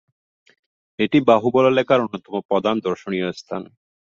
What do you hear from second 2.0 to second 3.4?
অন্যতম প্রধান দর্শনীয়